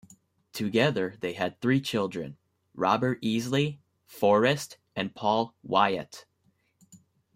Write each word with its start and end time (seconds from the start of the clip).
Together 0.51 1.15
they 1.19 1.33
had 1.33 1.61
three 1.61 1.79
children, 1.79 2.35
Robert 2.73 3.21
Easley, 3.21 3.77
Forrest, 4.07 4.79
and 4.95 5.13
Paul 5.13 5.53
Wyatt. 5.61 6.25